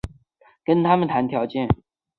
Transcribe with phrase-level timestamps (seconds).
[0.65, 1.67] 跟他们谈条件